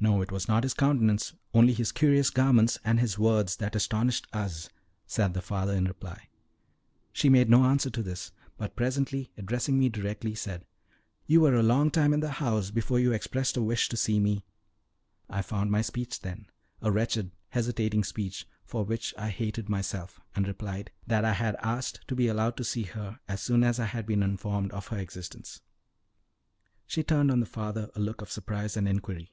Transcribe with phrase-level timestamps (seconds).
[0.00, 4.28] "No; it was not his countenance, only his curious garments and his words that astonished
[4.32, 4.68] us,"
[5.08, 6.28] said the father in reply.
[7.12, 10.64] She made no answer to this, but presently, addressing me directly, said:
[11.26, 14.20] "You were a long time in the house before you expressed a wish to see
[14.20, 14.44] me."
[15.28, 16.46] I found my speech then
[16.80, 22.06] a wretched, hesitating speech, for which I hated myself and replied, that I had asked
[22.06, 24.98] to be allowed to see her as soon as I had been informed of her
[24.98, 25.60] existence.
[26.86, 29.32] She turned on the father a look of surprise and inquiry.